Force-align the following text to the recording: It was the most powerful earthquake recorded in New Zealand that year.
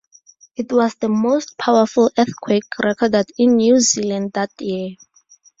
It 0.55 0.71
was 0.71 0.95
the 0.95 1.09
most 1.09 1.59
powerful 1.59 2.09
earthquake 2.17 2.63
recorded 2.79 3.29
in 3.37 3.57
New 3.57 3.79
Zealand 3.79 4.31
that 4.33 4.49
year. 4.59 4.95